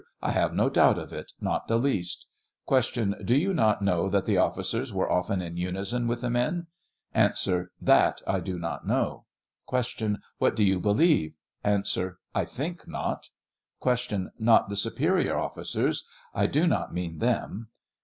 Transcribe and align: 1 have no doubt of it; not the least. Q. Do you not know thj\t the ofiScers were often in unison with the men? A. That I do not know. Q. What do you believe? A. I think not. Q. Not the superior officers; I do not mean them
1 0.21 0.33
have 0.33 0.55
no 0.55 0.67
doubt 0.67 0.97
of 0.97 1.13
it; 1.13 1.31
not 1.39 1.67
the 1.67 1.77
least. 1.77 2.25
Q. 2.67 3.13
Do 3.23 3.35
you 3.37 3.53
not 3.53 3.83
know 3.83 4.09
thj\t 4.09 4.25
the 4.25 4.33
ofiScers 4.33 4.91
were 4.91 5.11
often 5.11 5.43
in 5.43 5.57
unison 5.57 6.07
with 6.07 6.21
the 6.21 6.29
men? 6.31 6.65
A. 7.13 7.31
That 7.79 8.19
I 8.25 8.39
do 8.39 8.57
not 8.57 8.87
know. 8.87 9.25
Q. 9.69 10.17
What 10.39 10.55
do 10.55 10.63
you 10.63 10.79
believe? 10.79 11.35
A. 11.63 11.83
I 12.33 12.45
think 12.45 12.87
not. 12.87 13.27
Q. 13.79 14.31
Not 14.39 14.69
the 14.69 14.75
superior 14.75 15.37
officers; 15.37 16.07
I 16.33 16.47
do 16.47 16.65
not 16.65 16.91
mean 16.91 17.19
them 17.19 17.67